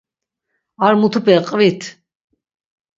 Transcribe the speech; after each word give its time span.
Ar 0.85 0.93
mutupe 1.01 1.35
qvit! 1.49 1.83